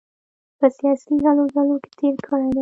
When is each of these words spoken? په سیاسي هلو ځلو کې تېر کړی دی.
په 0.57 0.67
سیاسي 0.77 1.15
هلو 1.25 1.43
ځلو 1.53 1.75
کې 1.83 1.91
تېر 1.97 2.15
کړی 2.27 2.47
دی. 2.53 2.59